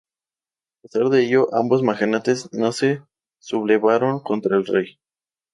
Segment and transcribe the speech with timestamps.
[0.77, 3.03] A pesar de ello, ambos magnates no se
[3.37, 4.97] sublevaron contra el rey.